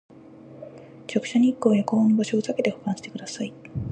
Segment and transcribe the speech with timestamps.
[1.05, 3.53] 直射日光や高温の場所をさけて保管してください